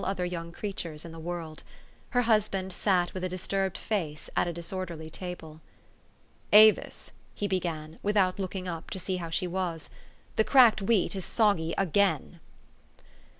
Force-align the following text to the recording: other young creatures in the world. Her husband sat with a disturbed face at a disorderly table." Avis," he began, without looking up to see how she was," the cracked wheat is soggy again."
other 0.03 0.25
young 0.25 0.51
creatures 0.51 1.05
in 1.05 1.11
the 1.11 1.19
world. 1.19 1.61
Her 2.09 2.23
husband 2.23 2.73
sat 2.73 3.13
with 3.13 3.23
a 3.23 3.29
disturbed 3.29 3.77
face 3.77 4.31
at 4.35 4.47
a 4.47 4.51
disorderly 4.53 5.11
table." 5.11 5.61
Avis," 6.65 7.11
he 7.35 7.47
began, 7.47 7.99
without 8.01 8.39
looking 8.39 8.67
up 8.67 8.89
to 8.89 8.97
see 8.99 9.17
how 9.17 9.29
she 9.29 9.45
was," 9.45 9.91
the 10.37 10.43
cracked 10.43 10.81
wheat 10.81 11.15
is 11.15 11.23
soggy 11.25 11.75
again." 11.77 12.39